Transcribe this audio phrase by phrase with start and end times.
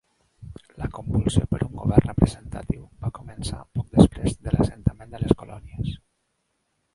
[0.83, 5.93] La convulsió per un govern representatiu va començar poc després de l'assentament de les colònies.